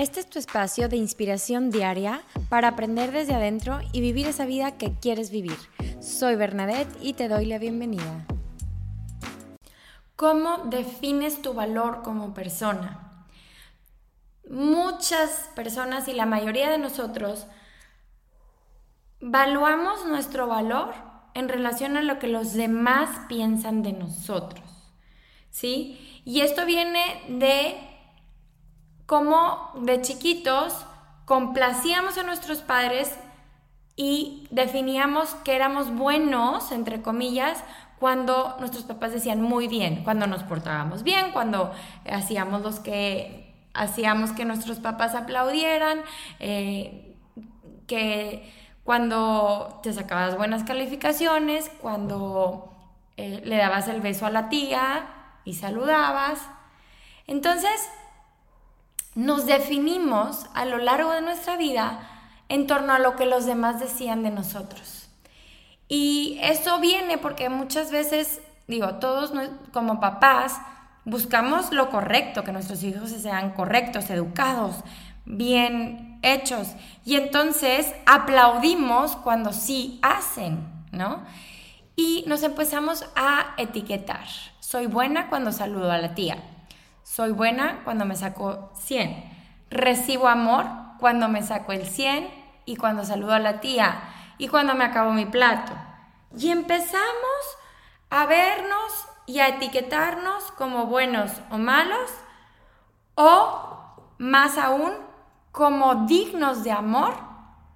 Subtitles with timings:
[0.00, 4.78] Este es tu espacio de inspiración diaria para aprender desde adentro y vivir esa vida
[4.78, 5.58] que quieres vivir.
[6.00, 8.24] Soy Bernadette y te doy la bienvenida.
[10.16, 13.26] ¿Cómo defines tu valor como persona?
[14.48, 17.46] Muchas personas y la mayoría de nosotros
[19.20, 20.94] valuamos nuestro valor
[21.34, 24.64] en relación a lo que los demás piensan de nosotros.
[25.50, 26.22] ¿Sí?
[26.24, 27.89] Y esto viene de
[29.10, 30.86] cómo de chiquitos
[31.24, 33.12] complacíamos a nuestros padres
[33.96, 37.58] y definíamos que éramos buenos, entre comillas,
[37.98, 41.72] cuando nuestros papás decían muy bien, cuando nos portábamos bien, cuando
[42.08, 46.02] hacíamos los que hacíamos que nuestros papás aplaudieran,
[46.38, 47.16] eh,
[47.88, 48.48] que
[48.84, 52.72] cuando te sacabas buenas calificaciones, cuando
[53.16, 55.08] eh, le dabas el beso a la tía
[55.44, 56.38] y saludabas.
[57.26, 57.90] Entonces,
[59.14, 62.00] nos definimos a lo largo de nuestra vida
[62.48, 65.08] en torno a lo que los demás decían de nosotros.
[65.88, 69.32] Y eso viene porque muchas veces, digo, todos
[69.72, 70.60] como papás
[71.04, 74.76] buscamos lo correcto, que nuestros hijos sean correctos, educados,
[75.24, 76.68] bien hechos.
[77.04, 80.60] Y entonces aplaudimos cuando sí hacen,
[80.92, 81.24] ¿no?
[81.96, 84.26] Y nos empezamos a etiquetar.
[84.60, 86.38] Soy buena cuando saludo a la tía
[87.10, 89.64] soy buena cuando me saco 100.
[89.68, 90.66] Recibo amor
[91.00, 92.30] cuando me saco el 100
[92.66, 94.00] y cuando saludo a la tía
[94.38, 95.72] y cuando me acabo mi plato.
[96.36, 97.58] Y empezamos
[98.10, 102.12] a vernos y a etiquetarnos como buenos o malos
[103.16, 104.92] o más aún
[105.50, 107.14] como dignos de amor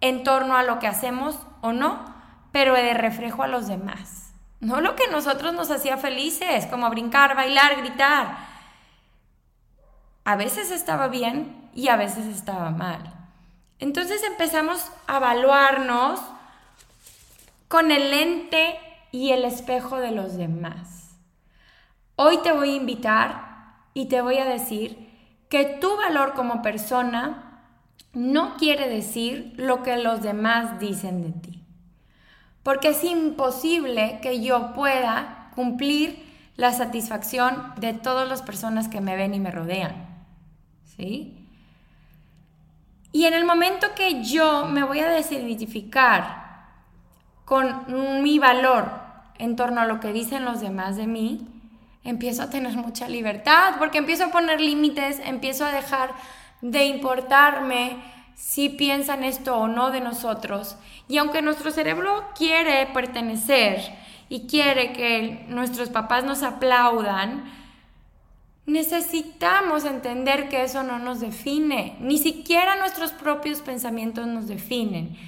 [0.00, 2.04] en torno a lo que hacemos o no,
[2.50, 4.34] pero de reflejo a los demás.
[4.58, 8.49] No lo que nosotros nos hacía felices, como brincar, bailar, gritar,
[10.30, 13.02] a veces estaba bien y a veces estaba mal.
[13.80, 16.20] Entonces empezamos a evaluarnos
[17.66, 18.78] con el lente
[19.10, 21.16] y el espejo de los demás.
[22.14, 25.10] Hoy te voy a invitar y te voy a decir
[25.48, 27.64] que tu valor como persona
[28.12, 31.64] no quiere decir lo que los demás dicen de ti.
[32.62, 36.24] Porque es imposible que yo pueda cumplir
[36.54, 40.09] la satisfacción de todas las personas que me ven y me rodean.
[40.98, 41.34] Y
[43.24, 46.48] en el momento que yo me voy a desidentificar
[47.44, 48.90] con mi valor
[49.38, 51.46] en torno a lo que dicen los demás de mí,
[52.04, 56.12] empiezo a tener mucha libertad, porque empiezo a poner límites, empiezo a dejar
[56.60, 57.96] de importarme
[58.34, 60.76] si piensan esto o no de nosotros.
[61.08, 63.80] Y aunque nuestro cerebro quiere pertenecer
[64.28, 67.44] y quiere que nuestros papás nos aplaudan,
[68.70, 75.18] Necesitamos entender que eso no nos define, ni siquiera nuestros propios pensamientos nos definen.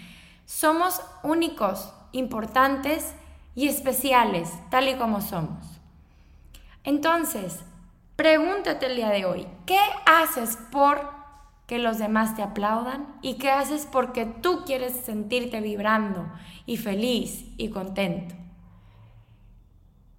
[0.47, 3.17] Somos únicos, importantes
[3.57, 5.67] y especiales, tal y como somos.
[6.85, 7.65] Entonces,
[8.15, 11.11] pregúntate el día de hoy, ¿qué haces por
[11.67, 13.09] que los demás te aplaudan?
[13.23, 16.33] ¿Y qué haces porque tú quieres sentirte vibrando
[16.65, 18.37] y feliz y contento?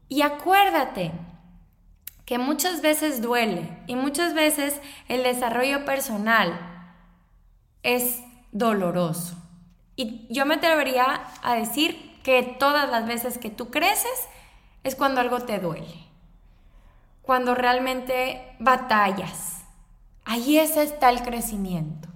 [0.10, 1.14] Y acuérdate,
[2.34, 6.60] que muchas veces duele y muchas veces el desarrollo personal
[7.84, 9.38] es doloroso.
[9.96, 14.28] Y yo me atrevería a decir que todas las veces que tú creces
[14.84, 16.08] es cuando algo te duele,
[17.22, 19.66] cuando realmente batallas.
[20.26, 22.10] Ahí ese está el crecimiento.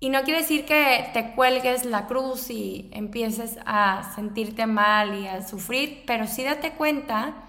[0.00, 5.28] Y no quiere decir que te cuelgues la cruz y empieces a sentirte mal y
[5.28, 7.43] a sufrir, pero sí date cuenta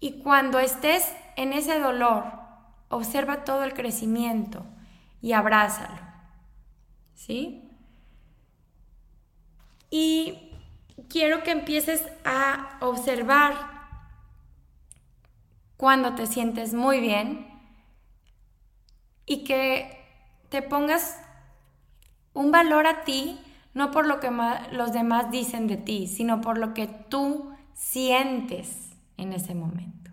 [0.00, 2.24] y cuando estés en ese dolor,
[2.88, 4.64] observa todo el crecimiento
[5.20, 6.00] y abrázalo.
[7.14, 7.70] ¿Sí?
[9.90, 10.50] Y
[11.08, 13.54] quiero que empieces a observar
[15.76, 17.46] cuando te sientes muy bien
[19.26, 20.04] y que
[20.48, 21.20] te pongas
[22.32, 23.40] un valor a ti,
[23.72, 24.30] no por lo que
[24.72, 30.10] los demás dicen de ti, sino por lo que tú sientes en ese momento.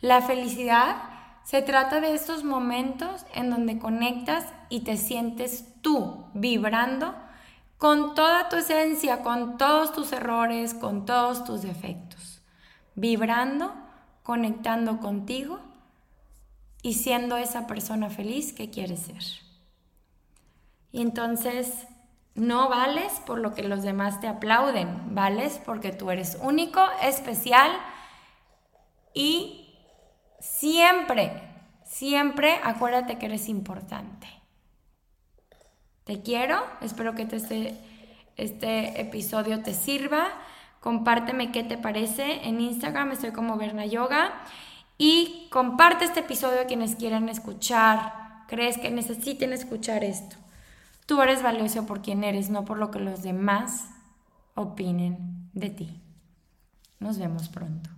[0.00, 0.96] La felicidad
[1.44, 7.14] se trata de estos momentos en donde conectas y te sientes tú vibrando
[7.76, 12.42] con toda tu esencia, con todos tus errores, con todos tus defectos.
[12.94, 13.72] Vibrando,
[14.22, 15.60] conectando contigo
[16.82, 19.22] y siendo esa persona feliz que quieres ser.
[20.92, 21.86] Y entonces
[22.34, 27.70] no vales por lo que los demás te aplauden, vales porque tú eres único, especial,
[29.14, 29.74] y
[30.40, 31.50] siempre,
[31.90, 34.28] Siempre acuérdate que eres importante.
[36.04, 37.76] Te quiero, espero que este,
[38.36, 40.28] este episodio te sirva.
[40.78, 42.46] Compárteme qué te parece.
[42.46, 44.32] En Instagram estoy como Berna Yoga.
[44.98, 50.36] Y comparte este episodio a quienes quieran escuchar, crees que necesiten escuchar esto.
[51.06, 53.88] Tú eres valioso por quien eres, no por lo que los demás
[54.54, 56.00] opinen de ti.
[57.00, 57.90] Nos vemos pronto.